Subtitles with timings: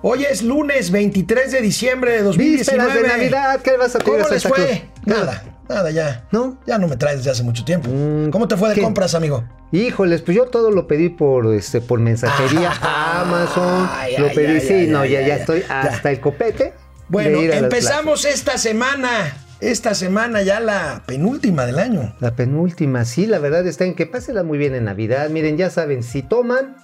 [0.00, 3.02] Hoy es lunes 23 de diciembre de Vísperas 2019.
[3.02, 4.88] de Navidad, ¿qué vas a pedir ¿Cómo les fue?
[5.04, 6.24] Nada, nada ya.
[6.30, 6.60] ¿No?
[6.68, 7.90] Ya no me traes desde hace mucho tiempo.
[7.92, 8.82] Mm, ¿Cómo te fue de ¿qué?
[8.82, 9.42] compras, amigo?
[9.72, 14.52] Híjoles, pues yo todo lo pedí por este por mensajería Ah, Amazon, ay, lo pedí,
[14.52, 15.80] ay, sí, ay, no, ya, ya estoy ya.
[15.80, 16.74] hasta el copete.
[17.08, 19.36] Bueno, empezamos esta semana.
[19.60, 22.14] Esta semana ya la penúltima del año.
[22.20, 25.28] La penúltima, sí, la verdad está en que pásela muy bien en Navidad.
[25.30, 26.76] Miren, ya saben, si toman,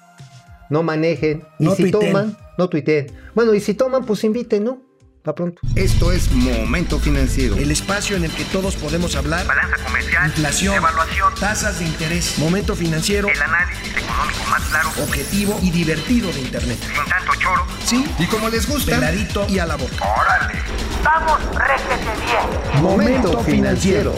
[0.75, 1.45] no manejen.
[1.61, 2.13] Y No si tuiteen.
[2.13, 3.07] toman, no tuiteen.
[3.33, 4.83] Bueno, y si toman, pues inviten, ¿no?
[5.23, 5.61] Pa' pronto.
[5.77, 7.57] Esto es Momento Financiero.
[7.57, 9.47] El espacio en el que todos podemos hablar.
[9.47, 15.59] Balanza comercial, Inflación, evaluación, tasas de interés, momento financiero, el análisis económico más claro, objetivo
[15.63, 16.79] y divertido de Internet.
[16.83, 17.65] sin tanto choro.
[17.87, 19.95] Sí, Y como les gusta, peladito y a la boca.
[20.21, 20.59] ¡Órale!
[21.05, 22.83] ¡Vamos, réjete bien!
[22.83, 24.15] Momento financiero.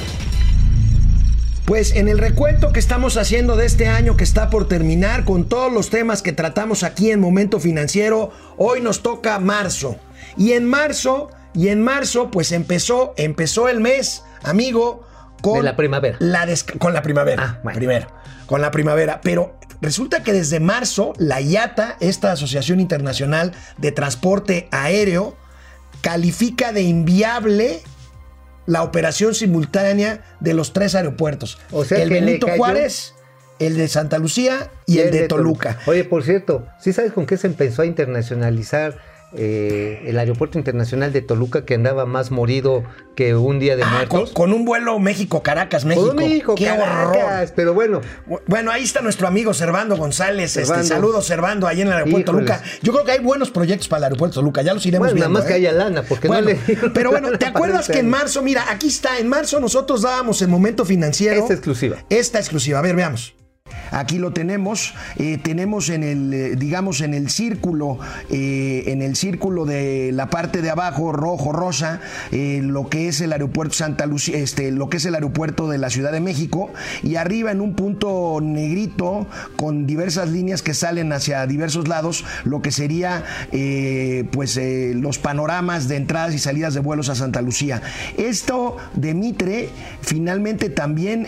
[1.67, 5.49] Pues en el recuento que estamos haciendo de este año que está por terminar con
[5.49, 9.97] todos los temas que tratamos aquí en Momento Financiero, hoy nos toca marzo.
[10.37, 15.05] Y en marzo, y en marzo pues empezó, empezó el mes, amigo,
[15.43, 16.17] con De la primavera.
[16.21, 16.47] La
[16.79, 17.43] con la primavera.
[17.45, 17.77] Ah, bueno.
[17.77, 18.07] Primero,
[18.47, 24.69] con la primavera, pero resulta que desde marzo la IATA, esta Asociación Internacional de Transporte
[24.71, 25.37] Aéreo,
[26.01, 27.83] califica de inviable
[28.67, 31.59] la operación simultánea de los tres aeropuertos.
[31.71, 33.15] O sea el Benito Juárez,
[33.59, 35.79] el de Santa Lucía y el, de, Toluca.
[35.87, 38.99] Oye, por cierto, ¿sí sabes con qué se empezó a internacionalizar
[39.33, 42.85] eh, el aeropuerto internacional de Toluca que andaba más morido
[43.17, 44.33] que un día de Ah, con, muertos?
[44.35, 46.09] con un vuelo México-Caracas, México.
[46.09, 47.53] Con México, ¡Qué Caracas, horror!
[47.57, 48.01] Pero bueno,
[48.47, 50.51] Bueno, ahí está nuestro amigo Servando González.
[50.57, 50.87] Este, Servando.
[50.89, 52.47] saludos, Servando, ahí en el aeropuerto Híjoles.
[52.47, 52.63] Toluca.
[52.83, 55.27] Yo creo que hay buenos proyectos para el aeropuerto Toluca, ya los iremos Bueno, nada
[55.29, 55.39] viendo.
[55.41, 55.57] más que ¿eh?
[55.57, 56.55] haya lana, porque no le
[56.95, 60.41] Pero bueno, ¿te acuerdas este que en marzo, mira, aquí está, en marzo nosotros dábamos
[60.43, 61.41] el momento financiero.
[61.41, 61.97] Esta exclusiva.
[62.11, 63.36] Esta exclusiva, a ver, veamos.
[63.91, 67.99] Aquí lo tenemos, eh, tenemos en el, eh, digamos, en el círculo,
[68.31, 73.33] eh, en el círculo de la parte de abajo, rojo, rosa, lo que es el
[73.33, 76.71] aeropuerto Santa Lucía, este, lo que es el aeropuerto de la Ciudad de México,
[77.03, 82.63] y arriba en un punto negrito con diversas líneas que salen hacia diversos lados, lo
[82.63, 83.25] que sería,
[84.33, 84.59] pues,
[84.95, 87.83] los panoramas de entradas y salidas de vuelos a Santa Lucía.
[88.17, 89.69] Esto de Mitre
[90.01, 91.27] finalmente también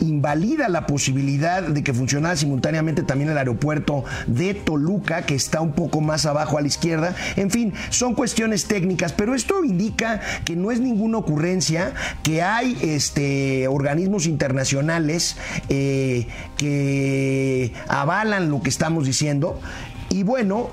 [0.00, 5.72] invalida la posibilidad de que funcionara simultáneamente también el aeropuerto de Toluca, que está un
[5.72, 7.14] poco más abajo a la izquierda.
[7.36, 11.92] En fin, son cuestiones técnicas, pero esto indica que no es ninguna ocurrencia,
[12.22, 15.36] que hay este, organismos internacionales
[15.68, 16.26] eh,
[16.56, 19.60] que avalan lo que estamos diciendo.
[20.08, 20.70] Y bueno,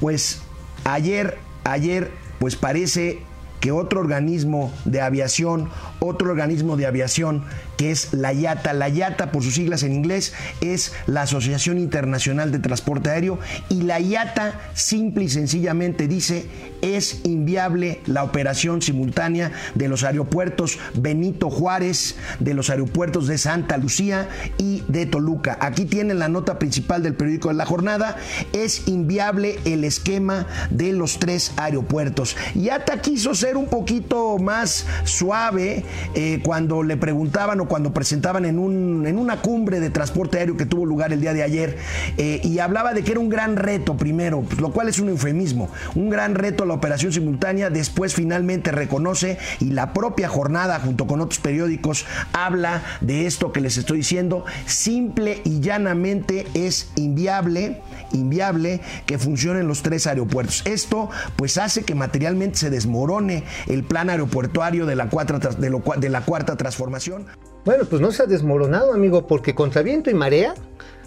[0.00, 0.40] pues
[0.84, 3.20] ayer, ayer, pues parece
[3.60, 5.70] que otro organismo de aviación,
[6.00, 7.44] otro organismo de aviación
[7.76, 12.52] que es la IATA, la IATA por sus siglas en inglés es la Asociación Internacional
[12.52, 13.38] de Transporte Aéreo
[13.68, 16.46] y la IATA simple y sencillamente dice
[16.82, 23.76] es inviable la operación simultánea de los aeropuertos Benito Juárez, de los aeropuertos de Santa
[23.76, 24.28] Lucía
[24.58, 25.58] y de Toluca.
[25.60, 28.16] Aquí tienen la nota principal del periódico de la jornada,
[28.52, 32.36] es inviable el esquema de los tres aeropuertos.
[32.54, 35.84] IATA quiso ser un poquito más suave
[36.14, 40.66] eh, cuando le preguntaban cuando presentaban en, un, en una cumbre de transporte aéreo que
[40.66, 41.76] tuvo lugar el día de ayer
[42.16, 45.08] eh, y hablaba de que era un gran reto primero, pues, lo cual es un
[45.08, 51.06] eufemismo, un gran reto la operación simultánea, después finalmente reconoce y la propia jornada junto
[51.06, 57.82] con otros periódicos habla de esto que les estoy diciendo, simple y llanamente es inviable,
[58.12, 60.62] inviable que funcionen los tres aeropuertos.
[60.64, 66.20] Esto pues hace que materialmente se desmorone el plan aeroportuario de la cuarta, de la
[66.20, 67.26] cuarta transformación.
[67.66, 70.54] Bueno, pues no se ha desmoronado, amigo, porque contra viento y marea,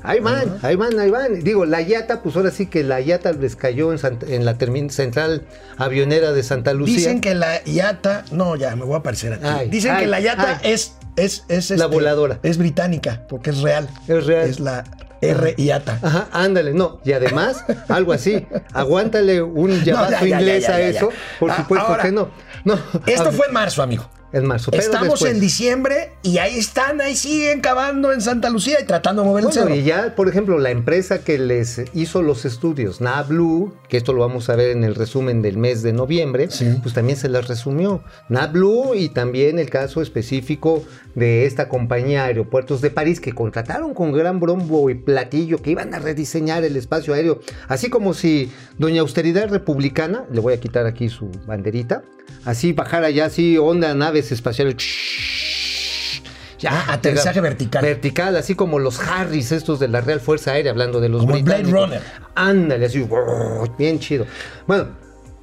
[0.03, 1.39] ahí van, ahí van, ahí van.
[1.41, 4.57] Digo, la Yata, pues ahora sí que la Yata les cayó en, en la
[4.89, 5.43] central
[5.77, 6.97] avionera de Santa Lucía.
[6.97, 9.43] Dicen que la IATA, no, ya me voy a aparecer aquí.
[9.45, 10.71] Ay, Dicen que la IATA ay.
[10.71, 12.39] es, es, es La este, voladora.
[12.43, 13.89] Es británica, porque es real.
[14.07, 14.49] Es real.
[14.49, 14.83] Es la
[15.21, 15.99] R IATA.
[16.01, 16.99] Ajá, ándale, no.
[17.05, 18.45] Y además, algo así.
[18.73, 21.09] Aguántale un llamazo ya, ya, inglés ya, a eso.
[21.39, 22.29] Por Ah, supuesto ahora, que no.
[22.65, 22.77] no.
[23.05, 24.09] Esto fue en marzo, amigo.
[24.31, 24.71] En marzo.
[24.71, 25.31] pero Estamos después.
[25.33, 29.45] en diciembre y ahí están, ahí siguen cavando en Santa Lucía y tratando de mover
[29.45, 29.73] el cerro.
[29.73, 34.21] y ya, por ejemplo, la empresa que les hizo los estudios, NABLU, que esto lo
[34.21, 36.77] vamos a ver en el resumen del mes de noviembre, Sí.
[36.83, 38.03] pues también se las resumió.
[38.29, 40.83] NABLU y también el caso específico
[41.15, 45.93] de esta compañía Aeropuertos de París que contrataron con gran brombo y platillo que iban
[45.93, 50.85] a rediseñar el espacio aéreo, así como si Doña Austeridad Republicana, le voy a quitar
[50.85, 52.03] aquí su banderita,
[52.45, 54.75] así bajara ya así onda naves espaciales
[56.67, 57.81] Ah, aterrizaje vertical.
[57.81, 61.41] Vertical, así como los Harris, estos de la Real Fuerza Aérea, hablando de los Como
[61.41, 61.63] Blade.
[61.63, 62.01] Runner.
[62.35, 63.07] Ándale, así,
[63.77, 64.25] bien chido.
[64.67, 64.87] Bueno,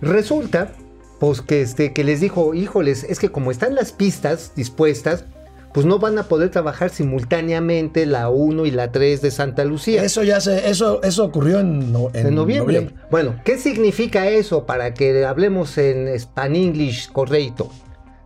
[0.03, 0.73] resulta,
[1.19, 5.25] pues que, este, que les dijo, híjoles, es que como están las pistas dispuestas,
[5.73, 10.03] pues no van a poder trabajar simultáneamente la 1 y la 3 de Santa Lucía.
[10.05, 12.91] Eso ya se, eso, eso ocurrió en, no- en En noviembre.
[13.11, 17.71] Bueno, ¿qué significa eso para que hablemos en Span English correcto?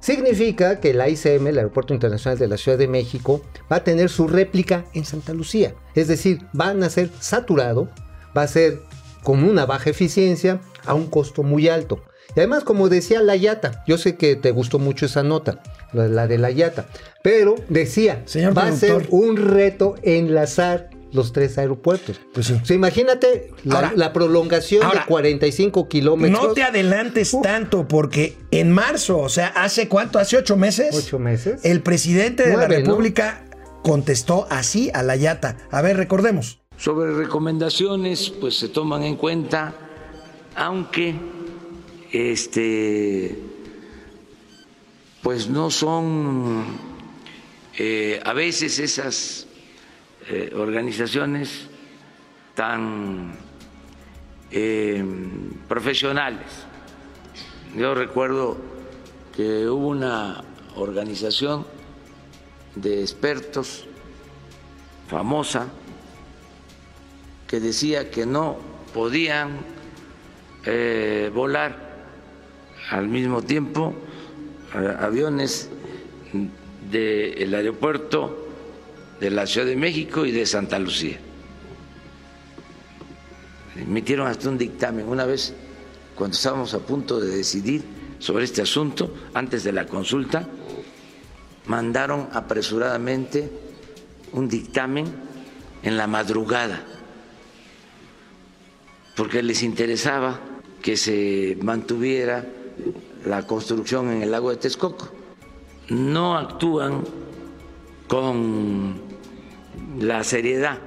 [0.00, 4.08] Significa que la ICM, el Aeropuerto Internacional de la Ciudad de México, va a tener
[4.08, 5.74] su réplica en Santa Lucía.
[5.94, 7.88] Es decir, van a ser saturado,
[8.36, 8.80] va a ser
[9.22, 12.02] con una baja eficiencia a un costo muy alto.
[12.34, 15.60] Y además, como decía la Yata, yo sé que te gustó mucho esa nota,
[15.92, 16.86] la, de la Yata,
[17.22, 22.20] pero decía, Señor va a ser un reto enlazar los tres aeropuertos.
[22.32, 22.54] Pues sí.
[22.62, 26.42] O sea, imagínate la, Ahora- la prolongación ahora, de 45 kilómetros.
[26.42, 31.18] No te adelantes tanto porque en marzo, o sea, hace cuánto, hace ocho meses, Ocho
[31.18, 31.60] meses.
[31.64, 32.86] el presidente de Nueve, la ¿no?
[32.90, 33.44] República
[33.82, 35.56] contestó así a la Yata.
[35.70, 36.58] A ver, recordemos.
[36.76, 39.74] Sobre recomendaciones, pues se toman en cuenta,
[40.56, 41.14] aunque
[42.12, 43.36] este,
[45.22, 46.64] pues no son
[47.78, 49.46] eh, a veces esas
[50.32, 51.66] eh, organizaciones
[52.54, 53.32] tan
[54.52, 55.04] eh,
[55.66, 56.46] profesionales.
[57.76, 58.56] Yo recuerdo
[59.34, 60.44] que hubo una
[60.76, 61.66] organización
[62.76, 63.86] de expertos
[65.08, 65.66] famosa
[67.48, 68.56] que decía que no
[68.94, 69.58] podían
[70.64, 71.90] eh, volar
[72.92, 73.96] al mismo tiempo
[75.00, 75.70] aviones
[76.88, 78.39] del aeropuerto
[79.20, 81.18] de la Ciudad de México y de Santa Lucía.
[83.76, 85.54] Emitieron hasta un dictamen una vez
[86.14, 87.82] cuando estábamos a punto de decidir
[88.18, 90.46] sobre este asunto, antes de la consulta,
[91.66, 93.50] mandaron apresuradamente
[94.32, 95.06] un dictamen
[95.82, 96.84] en la madrugada,
[99.16, 100.38] porque les interesaba
[100.82, 102.46] que se mantuviera
[103.24, 105.10] la construcción en el lago de Texcoco.
[105.88, 107.02] No actúan
[108.06, 109.09] con
[109.98, 110.78] la seriedad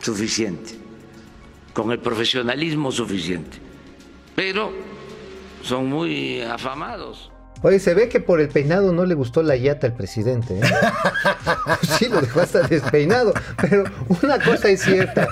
[0.00, 0.74] suficiente,
[1.72, 3.58] con el profesionalismo suficiente,
[4.36, 4.72] pero
[5.62, 7.31] son muy afamados.
[7.62, 10.58] Oye, se ve que por el peinado no le gustó la yata al presidente.
[10.58, 10.62] ¿eh?
[11.98, 13.32] sí, lo dejó hasta despeinado.
[13.60, 13.84] Pero
[14.22, 15.28] una cosa es cierta.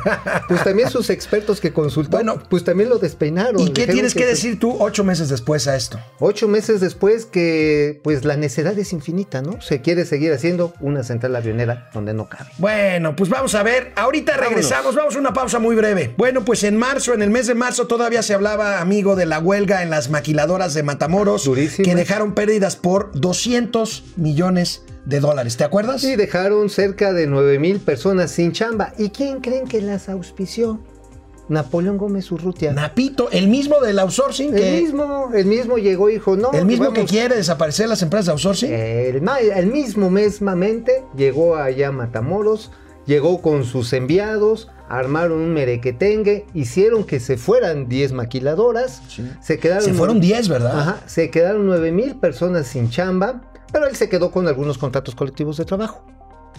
[0.49, 3.61] Pues también sus expertos que consultó, Bueno, pues también lo despeinaron.
[3.61, 5.99] ¿Y qué tienes que decir tú ocho meses después a esto?
[6.19, 9.61] Ocho meses después que pues la necedad es infinita, ¿no?
[9.61, 12.51] Se quiere seguir haciendo una central avionera donde no cabe.
[12.59, 13.93] Bueno, pues vamos a ver.
[13.97, 14.51] Ahorita Vámonos.
[14.51, 14.95] regresamos.
[14.95, 16.15] Vamos a una pausa muy breve.
[16.17, 19.39] Bueno, pues en marzo, en el mes de marzo, todavía se hablaba, amigo, de la
[19.41, 21.45] huelga en las maquiladoras de Matamoros.
[21.45, 21.85] Durísima.
[21.85, 25.57] Que dejaron pérdidas por 200 millones de dólares.
[25.57, 26.03] ¿Te acuerdas?
[26.03, 28.93] Sí, dejaron cerca de 9 mil personas sin chamba.
[28.99, 30.79] ¿Y quién creen que las auspició?
[31.49, 32.73] Napoleón Gómez Urrutia.
[32.73, 34.55] Napito, el mismo del outsourcing.
[34.55, 36.53] el que- mismo, el mismo llegó y dijo, no.
[36.53, 38.73] el mismo que quiere desaparecer las empresas de outsourcing.
[38.73, 42.71] El, el mismo mesmamente llegó allá a Matamoros,
[43.05, 49.01] llegó con sus enviados, armaron un merequetengue, hicieron que se fueran 10 maquiladoras,
[49.41, 49.85] se quedaron...
[49.85, 50.79] se fueron 10, ¿verdad?
[50.81, 53.41] Ajá, se quedaron 9 mil personas sin chamba,
[53.73, 56.05] pero él se quedó con algunos contratos colectivos de trabajo.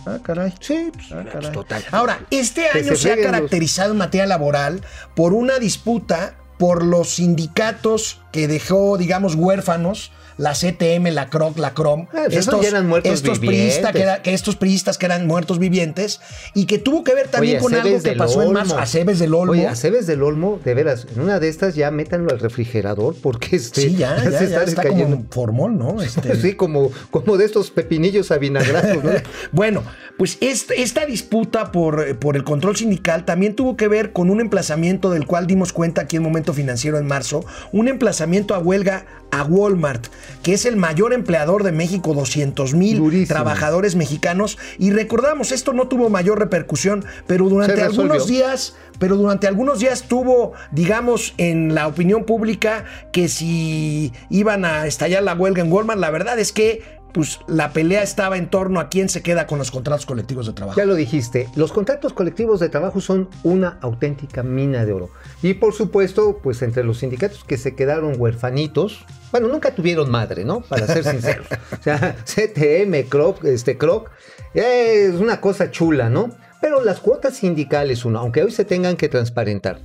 [0.05, 0.53] Ah, caray.
[0.61, 1.51] Sí, pues, Ah, caray.
[1.51, 1.83] total.
[1.91, 4.81] Ahora, este año se se ha frieguen los- caracterizado en materia laboral
[5.15, 10.11] por una disputa por los sindicatos que dejó, digamos, huérfanos.
[10.37, 13.73] La CTM, la CROC, la CROM, Ah, pues eran muertos estos vivientes.
[13.73, 16.19] priistas que, era- que estos priistas que eran muertos vivientes
[16.55, 18.53] y que tuvo que ver también Oye, con algo que pasó en Olmo.
[18.59, 18.79] marzo.
[18.79, 19.51] Aceves del Olmo.
[19.51, 23.57] Oye, Aceves del Olmo, de veras, en una de estas ya métanlo al refrigerador porque
[23.57, 25.17] este sí, ya, ya, se ya está decayendo.
[25.17, 26.01] como formol, ¿no?
[26.01, 29.11] Este, Sí, como, como de estos pepinillos avinagrados, ¿no?
[29.51, 29.83] Bueno,
[30.17, 34.39] pues est- esta disputa por, por el control sindical también tuvo que ver con un
[34.41, 39.05] emplazamiento del cual dimos cuenta aquí en Momento Financiero en marzo, un emplazamiento a huelga
[39.31, 40.07] a Walmart,
[40.43, 44.57] que es el mayor empleador de México, 200 mil trabajadores mexicanos.
[44.77, 50.03] Y recordamos, esto no tuvo mayor repercusión, pero durante algunos días, pero durante algunos días
[50.03, 55.99] tuvo, digamos, en la opinión pública que si iban a estallar la huelga en Walmart,
[55.99, 59.57] la verdad es que pues la pelea estaba en torno a quién se queda con
[59.59, 60.77] los contratos colectivos de trabajo.
[60.77, 65.09] Ya lo dijiste, los contratos colectivos de trabajo son una auténtica mina de oro.
[65.41, 70.43] Y por supuesto, pues entre los sindicatos que se quedaron huerfanitos, bueno, nunca tuvieron madre,
[70.43, 70.61] ¿no?
[70.61, 71.47] Para ser sinceros.
[71.79, 74.09] o sea, CTM, CROC, este CROC,
[74.53, 76.29] es una cosa chula, ¿no?
[76.61, 79.79] Pero las cuotas sindicales, uno, aunque hoy se tengan que transparentar.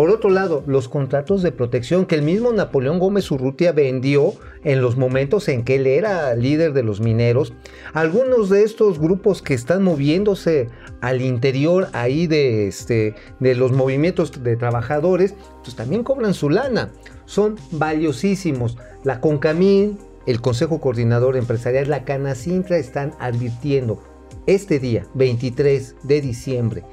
[0.00, 4.32] Por otro lado, los contratos de protección que el mismo Napoleón Gómez Urrutia vendió
[4.64, 7.52] en los momentos en que él era líder de los mineros,
[7.92, 10.70] algunos de estos grupos que están moviéndose
[11.02, 16.92] al interior ahí de, este, de los movimientos de trabajadores, pues también cobran su lana.
[17.26, 18.78] Son valiosísimos.
[19.04, 24.02] La Concamín, el Consejo Coordinador Empresarial, la Canacintra están advirtiendo
[24.46, 26.84] este día, 23 de diciembre,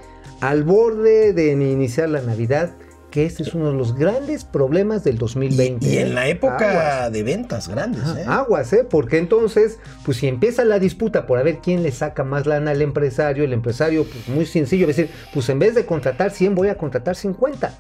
[0.42, 2.76] al borde de iniciar la Navidad,
[3.12, 5.86] que este es uno de los grandes problemas del 2020.
[5.86, 6.14] Y, y en ¿eh?
[6.14, 7.12] la época Aguas.
[7.12, 8.04] de ventas grandes.
[8.18, 8.26] ¿eh?
[8.28, 8.86] Aguas, ¿eh?
[8.90, 12.72] Porque entonces, pues si empieza la disputa por a ver quién le saca más lana
[12.72, 16.32] al empresario, el empresario, pues muy sencillo, va a decir, pues en vez de contratar
[16.32, 17.74] 100, voy a contratar 50.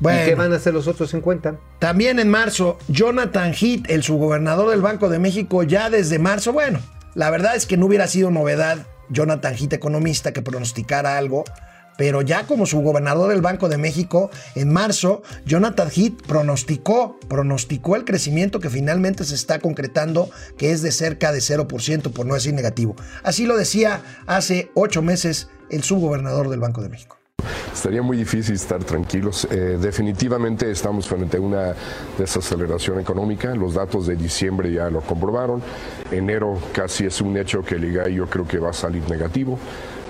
[0.00, 0.22] Bueno.
[0.22, 1.56] ¿Y qué van a hacer los otros 50?
[1.78, 6.80] También en marzo, Jonathan Heath, el subgobernador del Banco de México, ya desde marzo, bueno,
[7.14, 11.44] la verdad es que no hubiera sido novedad Jonathan Heath, economista, que pronosticara algo,
[12.00, 18.06] pero ya como subgobernador del Banco de México, en marzo, Jonathan Heath pronosticó, pronosticó el
[18.06, 22.54] crecimiento que finalmente se está concretando, que es de cerca de 0%, por no decir
[22.54, 22.96] negativo.
[23.22, 27.18] Así lo decía hace ocho meses el subgobernador del Banco de México.
[27.70, 29.46] Estaría muy difícil estar tranquilos.
[29.50, 31.74] Eh, definitivamente estamos frente a una
[32.18, 33.54] desaceleración económica.
[33.54, 35.62] Los datos de diciembre ya lo comprobaron.
[36.10, 39.58] Enero casi es un hecho que el IGAI yo creo que va a salir negativo.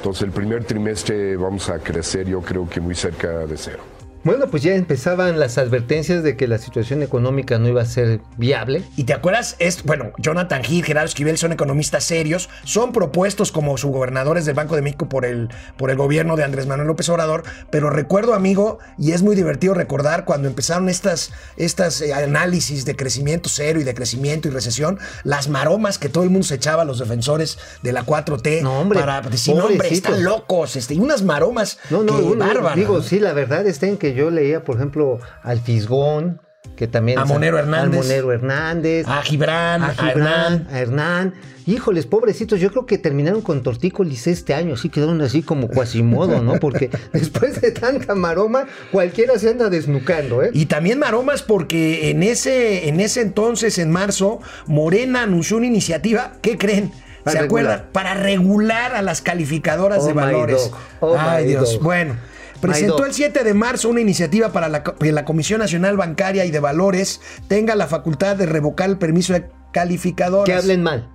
[0.01, 4.00] Entonces el primer trimestre vamos a crecer yo creo que muy cerca de cero.
[4.23, 8.21] Bueno, pues ya empezaban las advertencias de que la situación económica no iba a ser
[8.37, 8.83] viable.
[8.97, 13.79] Y te acuerdas, es, bueno, Jonathan Heath, Gerardo Esquivel son economistas serios, son propuestos como
[13.79, 15.49] subgobernadores del Banco de México por el,
[15.79, 19.73] por el gobierno de Andrés Manuel López Obrador, pero recuerdo, amigo, y es muy divertido
[19.73, 24.99] recordar cuando empezaron estas, estas eh, análisis de crecimiento cero y de crecimiento y recesión,
[25.25, 28.81] las maromas que todo el mundo se echaba a los defensores de la 4T No,
[28.81, 32.45] hombre, para decir, no, hombre, están locos, este, y unas maromas No, no, que uno-
[32.45, 36.41] bárbaras, digo, sí, la verdad está en que yo leía, por ejemplo, al Fisgón,
[36.77, 37.19] que también...
[37.19, 38.01] A Monero Hernández.
[38.01, 39.07] A Monero Hernández.
[39.09, 40.67] A Gibran, a Hernán.
[40.71, 41.35] a Hernán.
[41.67, 46.43] Híjoles, pobrecitos, yo creo que terminaron con tortícolis este año, así quedaron así como cuasimodo,
[46.43, 46.55] ¿no?
[46.55, 50.51] Porque después de tanta maroma, cualquiera se anda desnucando, ¿eh?
[50.53, 56.33] Y también maromas porque en ese, en ese entonces, en marzo, Morena anunció una iniciativa,
[56.41, 56.93] ¿qué creen?
[57.23, 57.65] Para ¿Se regular.
[57.67, 57.93] acuerdan?
[57.93, 60.71] Para regular a las calificadoras Oh de valores.
[61.01, 61.75] Oh Ay, Dios.
[61.75, 61.83] dog.
[61.83, 62.17] Bueno,
[62.61, 66.51] presentó el 7 de marzo una iniciativa para la, que la Comisión Nacional Bancaria y
[66.51, 70.45] de Valores tenga la facultad de revocar el permiso de calificadoras.
[70.47, 71.09] Que hablen mal.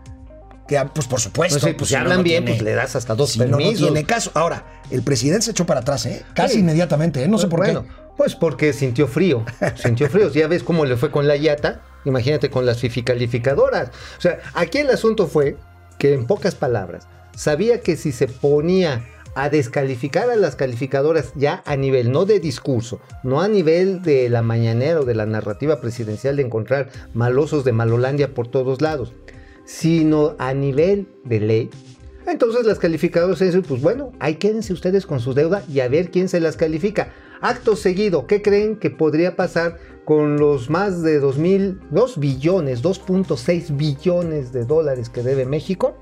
[0.67, 1.59] Que, pues por supuesto.
[1.59, 3.39] Pues sí, pues si no, hablan no bien, tiene- pues le das hasta dos si
[3.39, 3.87] no, no permisos.
[3.87, 4.31] tiene caso.
[4.33, 6.25] Ahora, el presidente se echó para atrás, ¿eh?
[6.33, 6.59] Casi Sí.
[6.61, 7.27] inmediatamente, ¿eh?
[7.27, 7.89] No sé por bueno, qué.
[8.17, 9.45] Pues porque sintió frío.
[9.75, 10.31] Sintió frío.
[10.31, 11.81] Ya ves cómo le fue con la Yata.
[12.05, 13.89] Imagínate con las fifi calificadoras.
[14.17, 15.57] O sea, aquí el asunto fue
[15.99, 19.03] que, en pocas palabras, sabía que si se ponía
[19.35, 24.29] a descalificar a las calificadoras ya a nivel, no de discurso, no a nivel de
[24.29, 29.13] la mañanera o de la narrativa presidencial de encontrar malosos de Malolandia por todos lados,
[29.65, 31.69] sino a nivel de ley,
[32.27, 36.09] entonces las calificadoras dicen, pues bueno, ahí quédense ustedes con su deuda y a ver
[36.09, 37.13] quién se las califica.
[37.41, 42.81] Acto seguido, ¿qué creen que podría pasar con los más de 2 mil, 2 billones,
[42.81, 45.95] 2.6 billones de dólares que debe México?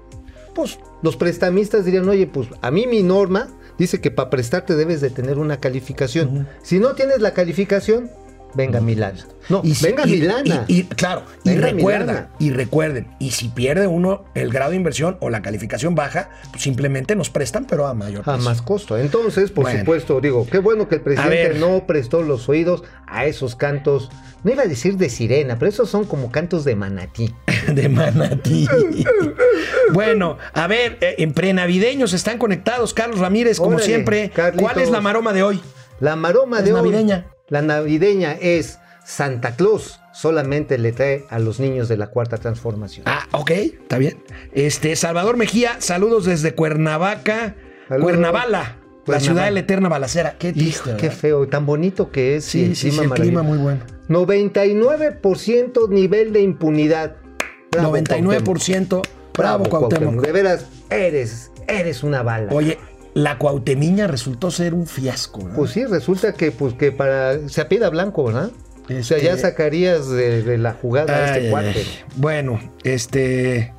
[0.53, 5.01] Pues los prestamistas dirían, oye, pues a mí mi norma dice que para prestarte debes
[5.01, 6.47] de tener una calificación.
[6.61, 8.09] Si no tienes la calificación,
[8.55, 9.25] venga lana.
[9.49, 14.23] No, Y si- venga y- claro, y Venga recuerda, y recuerden, y si pierde uno
[14.35, 18.21] el grado de inversión o la calificación baja, pues simplemente nos prestan, pero a mayor
[18.21, 18.43] a precio.
[18.43, 18.97] más costo.
[18.97, 19.79] Entonces, por Bueno.
[19.79, 24.09] supuesto, digo, qué bueno que el presidente no prestó los oídos a esos cantos.
[24.43, 27.33] No iba a decir de sirena, pero esos son como cantos de manatí.
[27.67, 28.67] de manatí.
[29.93, 32.93] bueno, a ver, eh, en prenavideños están conectados.
[32.93, 34.29] Carlos Ramírez, como Órale, siempre.
[34.29, 34.71] Carlitos.
[34.71, 35.61] ¿Cuál es la maroma de hoy?
[35.99, 37.27] La maroma Es de hoy, navideña.
[37.49, 39.99] La navideña es Santa Claus.
[40.13, 43.03] Solamente le trae a los niños de la cuarta transformación.
[43.07, 44.23] Ah, ok, está bien.
[44.53, 47.55] Este, Salvador Mejía, saludos desde Cuernavaca,
[47.89, 48.03] Saludos.
[48.11, 49.19] Cuernavala, la Cuernavaca.
[49.19, 50.35] ciudad de la eterna balacera.
[50.37, 51.17] Qué Hijo, triste, qué ¿verdad?
[51.19, 52.53] feo, tan bonito que es.
[52.55, 53.81] y Sí, sí, sí, el clima muy bueno.
[54.07, 57.15] 99% nivel de impunidad.
[57.71, 59.01] Bravo, 99%.
[59.35, 60.21] Bravo, Cuauhtémoc.
[60.23, 62.53] De veras, eres, eres una bala.
[62.53, 62.77] Oye,
[63.13, 65.39] la Cuauhtemiña resultó ser un fiasco.
[65.43, 65.55] ¿verdad?
[65.55, 67.47] Pues sí, resulta que, pues, que para.
[67.49, 68.49] Se apida blanco, ¿verdad?
[68.85, 71.69] O sea, Este- ya sacarías de, de la jugada a este cuate.
[71.79, 71.87] ay.
[72.17, 73.73] Bueno, este.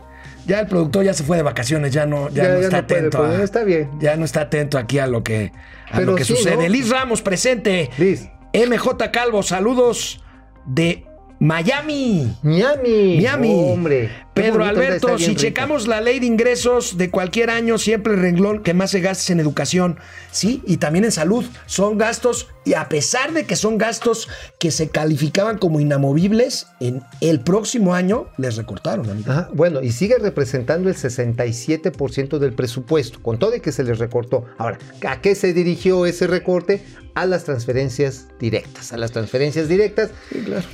[0.46, 2.76] Ya el productor ya se fue de vacaciones, ya no, ya Ya- no ya está
[2.76, 3.18] no atento.
[3.18, 3.90] pues, a- está bien.
[4.00, 5.52] Ya no está atento aquí a lo que,
[5.90, 6.56] a Pero lo que sí, sucede.
[6.56, 6.68] ¿no?
[6.68, 7.90] Liz Ramos, presente.
[7.98, 8.28] Liz.
[8.52, 10.22] MJ Calvo, saludos
[10.66, 11.04] de
[11.40, 12.36] Miami.
[12.42, 13.16] Miami.
[13.16, 13.66] Miami.
[13.72, 14.10] Hombre.
[14.34, 15.40] Pedro Alberto, si rico.
[15.40, 19.22] checamos la ley de ingresos de cualquier año, siempre el renglón que más se gasta
[19.22, 19.98] es en educación,
[20.32, 21.44] sí, y también en salud.
[21.66, 27.02] Son gastos, y a pesar de que son gastos que se calificaban como inamovibles, en
[27.20, 29.30] el próximo año les recortaron, amigo.
[29.30, 33.98] Ajá, bueno, y sigue representando el 67% del presupuesto, con todo y que se les
[33.98, 34.46] recortó.
[34.58, 36.82] Ahora, ¿a qué se dirigió ese recorte?
[37.14, 38.92] A las transferencias directas.
[38.92, 40.10] A las transferencias directas,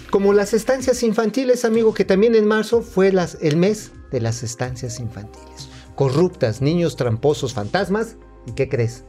[0.08, 4.42] como las estancias infantiles, amigo, que también en marzo fue las, el mes de las
[4.42, 5.68] estancias infantiles.
[5.94, 8.16] Corruptas, niños tramposos, fantasmas.
[8.46, 9.04] ¿Y qué crees?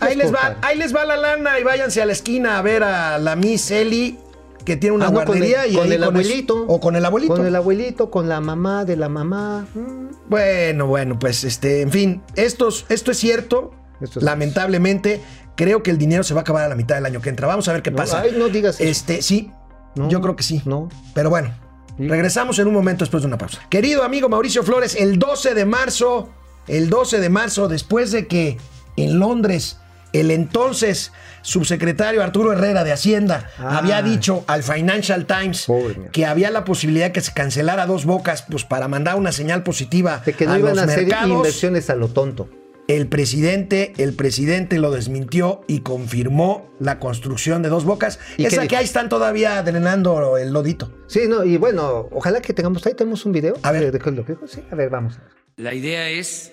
[0.00, 2.62] Ahí Los les va, ahí les va la lana y váyanse a la esquina a
[2.62, 4.18] ver a la Miss Eli
[4.64, 6.64] que tiene una Ah, no, con guardería el- y con el abuelito.
[6.66, 7.34] o con el abuelito.
[7.34, 9.66] Con el abuelito, con la mamá de la mamá.
[9.74, 10.06] Mm.
[10.28, 13.72] Bueno, bueno, pues este, en fin, estos, esto es cierto.
[14.00, 15.20] Esto es- Lamentablemente,
[15.56, 17.46] creo que el dinero se va a acabar a la mitad del año que entra.
[17.46, 18.20] Vamos a ver qué No, pasa.
[18.20, 18.84] ay, no digas eso.
[18.90, 19.50] Este, sí.
[19.94, 20.60] No, yo creo que sí.
[20.66, 20.88] no.
[21.14, 21.54] Pero bueno.
[21.98, 23.60] Regresamos en un momento después de una pausa.
[23.68, 26.30] Querido amigo Mauricio Flores, el 12 de marzo,
[26.68, 28.58] el 12 de marzo, después de que
[28.96, 29.78] en Londres
[30.12, 31.12] el entonces
[31.42, 33.78] subsecretario Arturo Herrera de Hacienda Ah.
[33.78, 35.66] había dicho al Financial Times
[36.12, 40.22] que había la posibilidad que se cancelara dos bocas pues para mandar una señal positiva
[40.24, 41.30] De que no a iban los a hacer mercados.
[41.30, 42.48] inversiones a lo tonto.
[42.88, 48.20] El presidente, el presidente lo desmintió y confirmó la construcción de dos bocas.
[48.36, 48.70] ¿Y qué Esa dijo?
[48.70, 50.92] que ahí están todavía drenando el lodito.
[51.08, 53.54] Sí, no, y bueno, ojalá que tengamos, ahí tenemos un video.
[53.62, 53.86] A ver.
[53.86, 54.46] de- de qué es lo que dijo.
[54.46, 55.18] Sí, a ver, vamos.
[55.56, 56.52] La idea es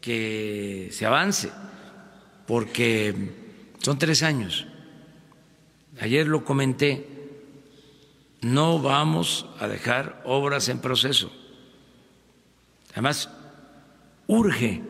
[0.00, 1.48] que se avance,
[2.46, 3.14] porque
[3.78, 4.66] son tres años.
[6.00, 7.06] Ayer lo comenté,
[8.42, 11.32] no vamos a dejar obras en proceso.
[12.92, 13.28] Además,
[14.28, 14.82] urge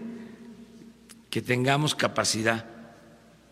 [1.33, 2.67] que tengamos capacidad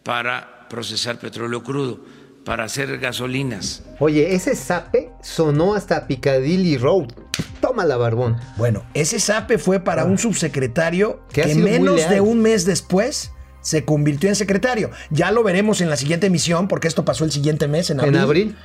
[0.03, 2.05] para procesar petróleo crudo,
[2.45, 3.83] para hacer gasolinas.
[3.99, 7.09] Oye, ese zape sonó hasta Piccadilly Road.
[7.63, 8.37] Toma la barbón.
[8.59, 13.33] Bueno, ese sape fue para un subsecretario Que menos de un mes después
[13.63, 14.91] se convirtió en secretario.
[15.09, 18.15] Ya lo veremos en la siguiente emisión, porque esto pasó el siguiente mes, en abril.
[18.15, 18.57] En abril.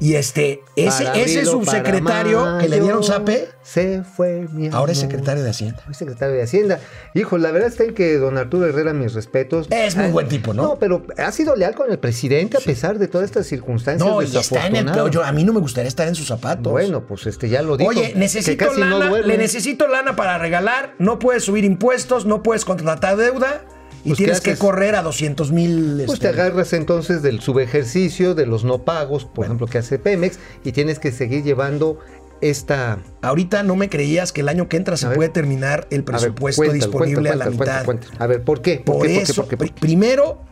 [0.00, 4.68] Y este, ese, Para ese subsecretario para que le dieron mayo, zape, Se fue mi
[4.68, 5.82] ahora es secretario de Hacienda.
[5.88, 6.80] Hoy secretario de Hacienda.
[7.14, 9.68] Hijo, la verdad está en que don Arturo Herrera, mis respetos.
[9.70, 10.62] Es muy buen tipo, ¿no?
[10.62, 14.20] No, pero ha sido leal con el presidente a pesar de todas estas circunstancias No,
[14.20, 15.10] y está en el desafortunadas.
[15.12, 16.72] yo, A mí no me gustaría estar en sus zapatos.
[16.72, 17.90] Bueno, pues este ya lo dijo.
[17.90, 22.64] Oye, necesito no lana, le necesito lana para regalar, no puedes subir impuestos, no puedes
[22.64, 23.64] contratar deuda
[24.04, 26.02] y Pues, ¿qué tienes que correr a 200 mil.
[26.06, 30.38] Pues te agarras entonces del subejercicio, de los no pagos, por ejemplo, que hace Pemex,
[30.62, 31.98] y tienes que seguir llevando
[32.40, 32.98] esta...
[33.22, 35.16] Ahorita no me creías que el año que entra se A ver.
[35.16, 38.22] puede terminar el ver, presupuesto cuéntalo, disponible cuéntalo, a la cuéntalo, mitad.
[38.22, 38.82] A ver, ¿por qué?
[38.84, 39.22] ¿Por Por qué?
[39.22, 39.56] Eso, ¿Por qué?
[39.56, 39.80] ¿Por qué?
[39.80, 40.42] primero,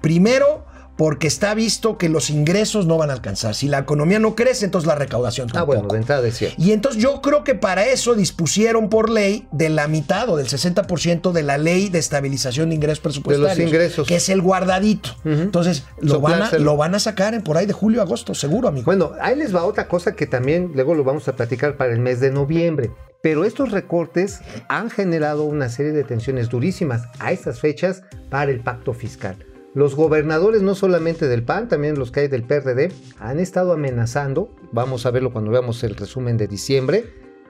[0.00, 0.64] primero,
[1.00, 3.54] porque está visto que los ingresos no van a alcanzar.
[3.54, 5.78] Si la economía no crece, entonces la recaudación Ah, tampoco.
[5.78, 6.50] bueno, de entrada decía.
[6.58, 10.46] Y entonces yo creo que para eso dispusieron por ley de la mitad o del
[10.48, 13.66] 60% de la ley de estabilización de ingresos presupuestarios.
[13.66, 14.06] ingresos.
[14.06, 15.16] Que es el guardadito.
[15.24, 16.64] Entonces lo van, a, Soplárselo.
[16.66, 18.84] lo van a sacar en por ahí de julio a agosto, seguro, amigo.
[18.84, 22.00] Bueno, ahí les va otra cosa que también luego lo vamos a platicar para el
[22.00, 22.90] mes de noviembre.
[23.22, 28.60] Pero estos recortes han generado una serie de tensiones durísimas a estas fechas para el
[28.60, 29.46] pacto fiscal.
[29.72, 34.52] Los gobernadores, no solamente del PAN, también los que hay del PRD, han estado amenazando,
[34.72, 37.04] vamos a verlo cuando veamos el resumen de diciembre,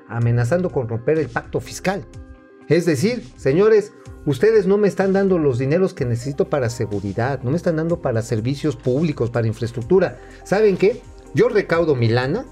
[0.06, 2.04] amenazando con romper el pacto fiscal.
[2.68, 3.94] Es decir, señores,
[4.26, 8.02] ustedes no me están dando los dineros que necesito para seguridad, no me están dando
[8.02, 10.20] para servicios públicos, para infraestructura.
[10.44, 11.00] ¿Saben qué?
[11.32, 12.44] Yo recaudo mi lana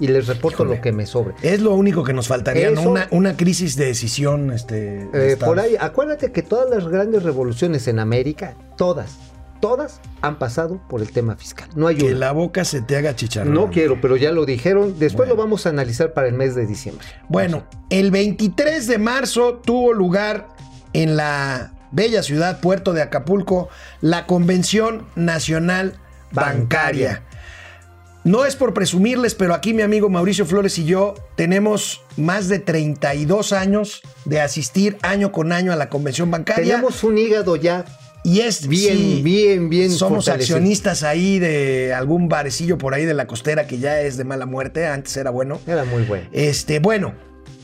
[0.00, 0.76] y les reporto Híjole.
[0.76, 1.34] lo que me sobre.
[1.42, 2.82] es lo único que nos faltaría, ¿no?
[2.82, 4.52] Una, una crisis de decisión.
[4.52, 9.16] Este, de Eh, por ahí, acuérdate que todas las grandes revoluciones en América, todas,
[9.60, 11.68] todas han pasado por el tema fiscal.
[11.74, 12.14] No hay Que una.
[12.18, 13.54] la boca se te haga chicharrón.
[13.54, 14.98] No quiero, pero ya lo dijeron.
[14.98, 15.34] Después Bueno.
[15.34, 17.06] lo vamos a analizar para el mes de diciembre.
[17.28, 20.48] Bueno, el 23 de marzo tuvo lugar
[20.92, 23.68] en la bella ciudad puerto de Acapulco
[24.00, 25.94] la Convención Nacional
[26.30, 26.58] Bancaria.
[26.60, 27.22] Bancaria.
[28.24, 32.58] No es por presumirles, pero aquí mi amigo Mauricio Flores y yo tenemos más de
[32.58, 36.76] 32 años de asistir año con año a la Convención Bancaria.
[36.76, 37.84] Tenemos un hígado ya
[38.24, 39.90] y es bien, sí, bien, bien.
[39.90, 40.56] Somos fortalecido.
[40.56, 44.44] accionistas ahí de algún barecillo por ahí de la costera que ya es de mala
[44.44, 45.60] muerte, antes era bueno.
[45.66, 46.28] Era muy bueno.
[46.32, 47.14] Este, bueno,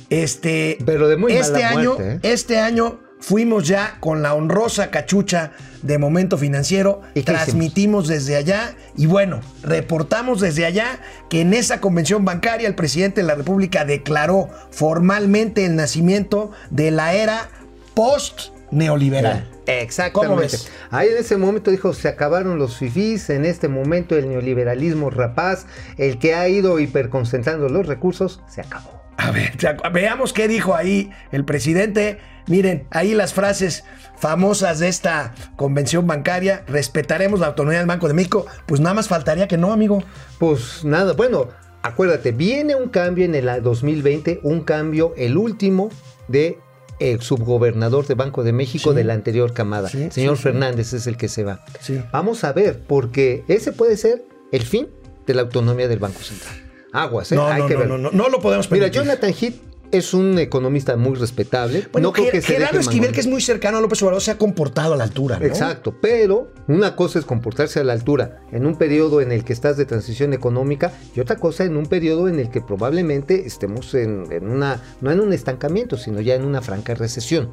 [0.08, 0.78] este.
[0.86, 2.32] Pero de muy este mala año, muerte, ¿eh?
[2.32, 7.00] este año fuimos ya con la honrosa cachucha de Momento Financiero.
[7.14, 12.74] ¿Y transmitimos desde allá y bueno, reportamos desde allá que en esa convención bancaria el
[12.74, 17.48] presidente de la República declaró formalmente el nacimiento de la era
[17.94, 19.48] post neoliberal.
[19.66, 20.28] Exactamente.
[20.28, 20.70] ¿Cómo ves?
[20.90, 25.66] Ahí en ese momento dijo, se acabaron los fifís, en este momento el neoliberalismo rapaz,
[25.96, 29.03] el que ha ido hiperconcentrando los recursos, se acabó.
[29.16, 29.52] A ver,
[29.92, 32.18] veamos qué dijo ahí el presidente.
[32.46, 33.84] Miren, ahí las frases
[34.18, 36.64] famosas de esta convención bancaria.
[36.66, 38.46] Respetaremos la autonomía del Banco de México.
[38.66, 40.02] Pues nada más faltaría que no, amigo.
[40.38, 41.48] Pues nada, bueno,
[41.82, 45.90] acuérdate, viene un cambio en el 2020, un cambio, el último
[46.28, 46.58] de
[47.00, 48.96] el subgobernador de Banco de México Sí.
[48.96, 49.88] de la anterior camada.
[49.88, 50.44] Sí, Señor sí.
[50.44, 51.64] Fernández es el que se va.
[51.80, 52.00] Sí.
[52.12, 54.88] Vamos a ver, porque ese puede ser el fin
[55.26, 56.54] de la autonomía del Banco Central.
[56.94, 57.34] Aguas, ¿eh?
[57.34, 57.88] No, Hay no, que no, ver.
[57.88, 59.02] no, no, no lo podemos Mira, permitir.
[59.02, 59.54] Jonathan Heath
[59.90, 61.86] es un economista muy respetable.
[61.92, 64.38] Bueno, no creo que Gerardo Esquivel, que es muy cercano a López Obrador, se ha
[64.38, 65.46] comportado a la altura, ¿no?
[65.46, 69.52] Exacto, pero una cosa es comportarse a la altura en un periodo en el que
[69.52, 73.94] estás de transición económica y otra cosa en un periodo en el que probablemente estemos
[73.94, 77.50] en, en una, no en un estancamiento, sino ya en una franca recesión.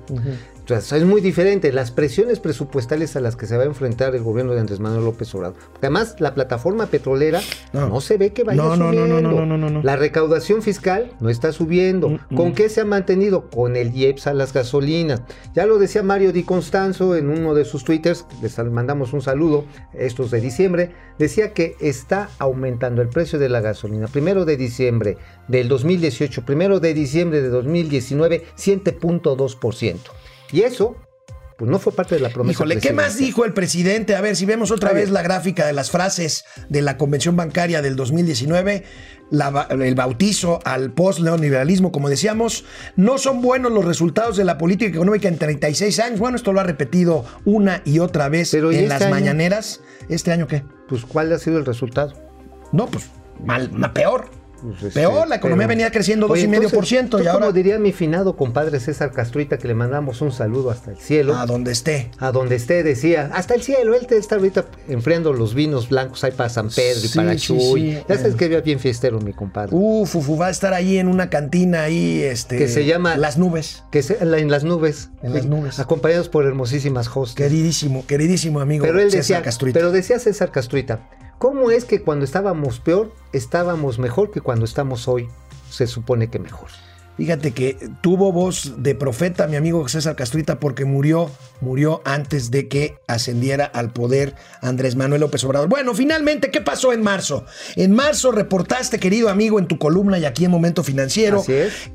[0.59, 4.23] Entonces es muy diferente las presiones presupuestales a las que se va a enfrentar el
[4.23, 5.57] gobierno de Andrés Manuel López Obrador.
[5.79, 7.41] Además la plataforma petrolera
[7.73, 7.89] No.
[7.89, 9.21] no, se ve que vaya No, no, no, subiendo.
[9.21, 9.83] no, no, no, no, no.
[9.83, 12.09] La recaudación fiscal no está subiendo.
[12.09, 12.53] Mm, ¿Con mm.
[12.53, 13.49] qué se ha mantenido?
[13.49, 15.21] Con el IEPS a las gasolinas.
[15.55, 18.71] Ya lo decía Mario Di Constanzo en uno de sus twitters, les sal-
[19.13, 24.07] un saludo, estos de diciembre, decía que está aumentando el precio de la gasolina.
[24.07, 29.97] Primero de diciembre del 2018, primero de diciembre de 2019, 7.2%.
[30.51, 30.95] Y eso,
[31.61, 32.53] pues no fue parte de la promesa.
[32.53, 34.15] Híjole, ¿qué más dijo el presidente?
[34.15, 37.83] A ver, si vemos otra vez la gráfica de las frases de la convención bancaria
[37.83, 38.83] del 2019,
[39.29, 44.57] la ba- el bautizo al post-neoliberalismo, como decíamos, no son buenos los resultados de la
[44.57, 46.19] política económica en 36 años.
[46.19, 49.11] Bueno, esto lo ha repetido una y otra vez Pero ¿y en este las año?
[49.11, 49.81] mañaneras.
[50.09, 50.63] ¿Este año qué?
[50.89, 52.13] Pues ¿cuál ha sido el resultado?
[52.71, 53.05] No, pues
[53.45, 54.31] mal, ma- peor.
[54.61, 57.51] Pues, este, Peor, la economía pero- venía creciendo Oye, 2,5% entonces, y ¿tú ahora Como
[57.53, 61.35] diría mi finado compadre César Castruita, que le mandamos un saludo hasta el cielo.
[61.35, 62.11] a donde esté.
[62.19, 66.23] a donde esté, decía, hasta el cielo, él te está ahorita enfriando los vinos blancos
[66.23, 67.59] ahí para San Pedro y Sí, para Chuy.
[67.59, 67.97] sí.
[68.07, 69.71] Ya sabes que era bien fiestero, mi compadre.
[69.73, 72.57] Uf, uf, uf, va a estar ahí en una cantina ahí, este.
[72.57, 73.83] Que se llama- Las Nubes.
[73.91, 75.09] que se- en, la- en las nubes.
[75.23, 75.79] En las nubes.
[75.79, 77.35] Acompañados por hermosísimas hostes.
[77.35, 78.85] Queridísimo, queridísimo amigo.
[78.85, 79.79] Pero él César decía, Castruita.
[79.79, 80.99] pero decía César Castruita,
[81.41, 85.27] ¿cómo es que cuando estábamos peor, estábamos mejor que cuando estamos hoy?
[85.71, 86.69] Se supone que mejor.
[87.17, 92.67] Fíjate que tuvo voz de profeta mi amigo César Castruita porque murió, murió antes de
[92.67, 95.67] que ascendiera al poder Andrés Manuel López Obrador.
[95.67, 97.45] Bueno, finalmente, ¿qué pasó en marzo?
[97.75, 101.43] En marzo reportaste, querido amigo, en tu columna y aquí en Momento Financiero,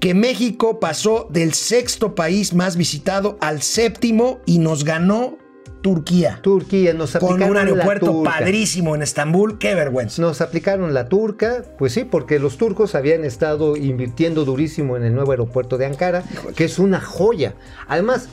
[0.00, 5.38] que México pasó del sexto país más visitado al séptimo y nos ganó
[5.82, 6.40] Turquía.
[6.42, 10.20] Turquía nos Con aplicaron un la aeropuerto padrísimo en Estambul, qué vergüenza.
[10.20, 15.14] Nos aplicaron la turca, pues sí, porque los turcos habían estado invirtiendo durísimo en el
[15.14, 16.24] nuevo aeropuerto de Ankara,
[16.56, 17.54] que es una joya.
[17.86, 18.28] Además,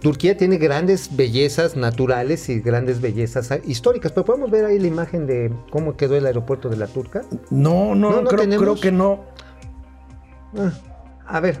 [0.00, 5.26] Turquía tiene grandes bellezas naturales y grandes bellezas históricas, pero podemos ver ahí la imagen
[5.26, 7.22] de cómo quedó el aeropuerto de la turca.
[7.50, 9.24] No, no, No, no creo que no.
[10.56, 10.72] Ah,
[11.26, 11.60] a ver,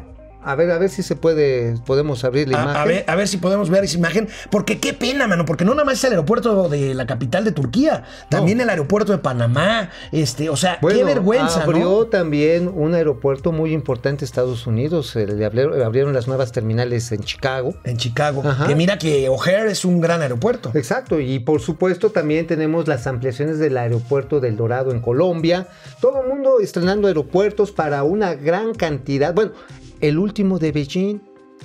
[0.50, 2.80] a ver, a ver si se puede, podemos abrir la A, imagen.
[2.80, 4.28] a ver, a ver si podemos ver esa imagen.
[4.50, 5.44] Porque qué pena, mano.
[5.44, 8.04] Porque no nada más es el aeropuerto de la capital de Turquía.
[8.28, 9.90] También el aeropuerto de Panamá.
[10.12, 12.04] Este, o sea, Bueno, qué vergüenza, abrió ¿no?
[12.06, 15.14] también un aeropuerto muy importante en Estados Unidos.
[15.14, 17.74] le abrieron, abrieron las nuevas terminales en Chicago.
[17.84, 18.42] En Chicago.
[18.44, 18.66] Ajá.
[18.66, 20.70] Que mira que O'Hare es un gran aeropuerto.
[20.74, 25.68] Exacto, y por supuesto también tenemos las ampliaciones del aeropuerto del Dorado en Colombia.
[26.00, 29.34] Todo el mundo estrenando aeropuertos para una gran cantidad.
[29.34, 29.52] Bueno,
[30.00, 31.18] el último de Beijing,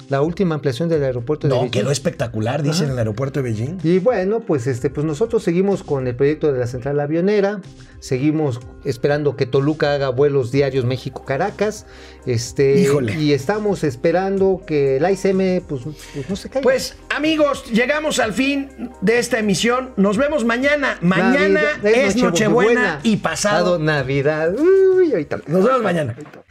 [0.10, 1.72] la última ampliación del aeropuerto de No, Beijing.
[1.72, 3.78] quedó espectacular, dicen, en el aeropuerto de Beijing.
[3.84, 7.62] Y bueno, pues este, pues nosotros seguimos con el proyecto de la central avionera,
[8.00, 11.86] seguimos esperando que Toluca haga vuelos diarios México-Caracas,
[12.26, 13.13] este, Híjole.
[13.22, 16.63] y estamos esperando que el AICM, pues, pues no se caiga.
[16.63, 19.91] Pues, amigos, llegamos al fin de esta emisión.
[19.96, 20.98] Nos vemos mañana.
[21.02, 23.78] Mañana Navidad- es Nochebuena y pasado.
[23.78, 24.56] Navidad.
[24.58, 25.38] Uy, ahorita.
[25.48, 26.15] Nos vemos mañana.